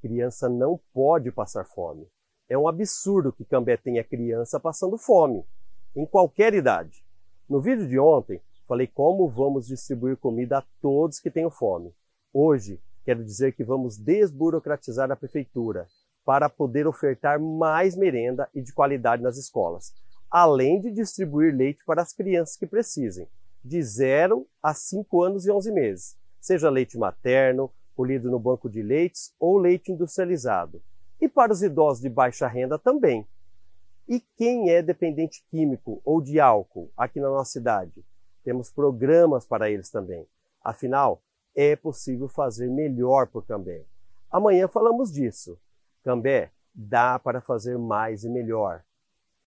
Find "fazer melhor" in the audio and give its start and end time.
42.28-43.26